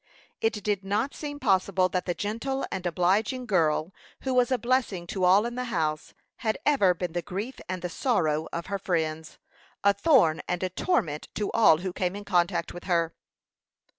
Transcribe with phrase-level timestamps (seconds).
[0.39, 5.05] It did not seem possible that the gentle and obliging girl, who was a blessing
[5.05, 8.79] to all in the house, had ever been the grief and the sorrow of her
[8.79, 9.37] friends,
[9.83, 13.13] a thorn and a torment to all who came in contact with her.